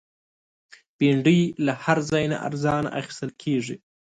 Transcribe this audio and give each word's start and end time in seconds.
بېنډۍ 0.97 1.41
له 1.65 1.73
هر 1.83 1.97
ځای 2.11 2.25
نه 2.31 2.37
ارزانه 2.47 2.89
اخیستل 2.99 3.31
کېږي 3.41 3.75